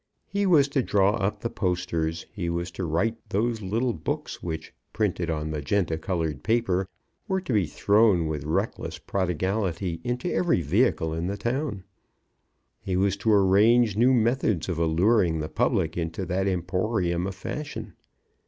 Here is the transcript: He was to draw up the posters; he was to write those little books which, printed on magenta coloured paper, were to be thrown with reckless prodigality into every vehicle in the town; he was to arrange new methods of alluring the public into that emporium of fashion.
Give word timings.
He 0.25 0.47
was 0.47 0.67
to 0.69 0.81
draw 0.81 1.11
up 1.17 1.41
the 1.41 1.49
posters; 1.51 2.25
he 2.33 2.49
was 2.49 2.71
to 2.71 2.85
write 2.85 3.17
those 3.29 3.61
little 3.61 3.93
books 3.93 4.41
which, 4.41 4.73
printed 4.93 5.29
on 5.29 5.51
magenta 5.51 5.95
coloured 5.99 6.41
paper, 6.41 6.87
were 7.27 7.39
to 7.41 7.53
be 7.53 7.67
thrown 7.67 8.25
with 8.25 8.43
reckless 8.43 8.97
prodigality 8.97 10.01
into 10.03 10.33
every 10.33 10.63
vehicle 10.63 11.13
in 11.13 11.27
the 11.27 11.37
town; 11.37 11.83
he 12.79 12.95
was 12.97 13.15
to 13.17 13.31
arrange 13.31 13.95
new 13.95 14.11
methods 14.11 14.67
of 14.67 14.79
alluring 14.79 15.39
the 15.39 15.49
public 15.49 15.95
into 15.95 16.25
that 16.25 16.47
emporium 16.47 17.27
of 17.27 17.35
fashion. 17.35 17.93